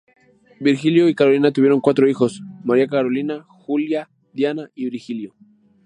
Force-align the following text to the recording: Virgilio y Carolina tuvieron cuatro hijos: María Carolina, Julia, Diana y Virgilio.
Virgilio 0.59 1.07
y 1.09 1.13
Carolina 1.13 1.51
tuvieron 1.51 1.79
cuatro 1.79 2.09
hijos: 2.09 2.41
María 2.63 2.87
Carolina, 2.87 3.45
Julia, 3.47 4.09
Diana 4.33 4.71
y 4.73 4.89
Virgilio. 4.89 5.35